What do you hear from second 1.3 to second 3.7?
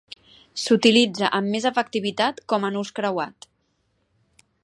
amb més efectivitat com a nus creuat.